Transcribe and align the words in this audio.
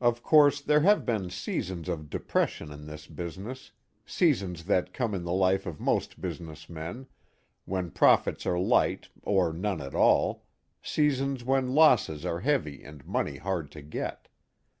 Of 0.00 0.24
course 0.24 0.60
there 0.60 0.80
have 0.80 1.06
been 1.06 1.30
seasons 1.30 1.88
of 1.88 2.10
depression 2.10 2.72
in 2.72 2.88
this 2.88 3.06
I 3.08 3.14
business, 3.14 3.70
seasons 4.04 4.64
that 4.64 4.92
come 4.92 5.14
in 5.14 5.22
the 5.22 5.32
life 5.32 5.64
of 5.64 5.78
most 5.78 6.20
business 6.20 6.68
men, 6.68 7.06
when 7.66 7.92
profits 7.92 8.46
are 8.46 8.58
light 8.58 9.10
Of 9.24 9.54
none 9.54 9.80
at 9.80 9.94
all, 9.94 10.42
seasons 10.82 11.44
when 11.44 11.72
losses 11.72 12.26
are 12.26 12.40
< 12.40 12.40
heavy 12.40 12.82
and 12.82 13.06
money 13.06 13.36
hard 13.36 13.70
to 13.78 13.80
get. 13.82 14.26